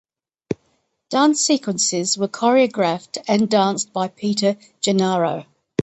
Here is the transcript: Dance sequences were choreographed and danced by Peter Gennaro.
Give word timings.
Dance 1.11 1.41
sequences 1.45 2.17
were 2.17 2.27
choreographed 2.27 3.23
and 3.27 3.47
danced 3.47 3.93
by 3.93 4.07
Peter 4.07 4.57
Gennaro. 4.79 5.45